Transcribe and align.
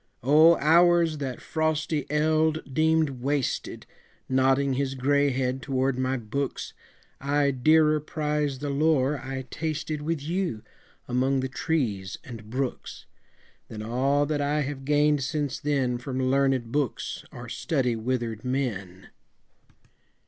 O 0.23 0.55
hours 0.57 1.19
that 1.19 1.39
frosty 1.41 2.09
eld 2.09 2.73
deemed 2.73 3.21
wasted, 3.21 3.85
Nodding 4.27 4.73
his 4.73 4.95
gray 4.95 5.29
head 5.29 5.61
toward 5.61 5.95
my 5.99 6.17
books, 6.17 6.73
I 7.19 7.51
dearer 7.51 7.99
prize 7.99 8.57
the 8.57 8.71
lore 8.71 9.19
I 9.19 9.43
tasted 9.51 10.01
With 10.01 10.19
you, 10.23 10.63
among 11.07 11.41
the 11.41 11.47
trees 11.49 12.17
and 12.23 12.49
brooks, 12.49 13.05
Than 13.67 13.83
all 13.83 14.25
that 14.25 14.41
I 14.41 14.61
have 14.61 14.85
gained 14.85 15.21
since 15.21 15.59
then 15.59 15.99
From 15.99 16.17
learnèd 16.17 16.71
books 16.71 17.23
or 17.31 17.47
study 17.47 17.95
withered 17.95 18.43
men! 18.43 19.09